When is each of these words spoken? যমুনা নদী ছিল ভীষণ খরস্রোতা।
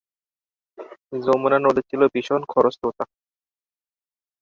যমুনা 1.21 1.57
নদী 1.59 1.81
ছিল 1.89 2.01
ভীষণ 2.13 2.41
খরস্রোতা। 2.45 3.05